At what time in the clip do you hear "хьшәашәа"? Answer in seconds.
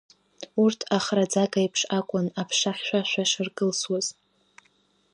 2.77-3.23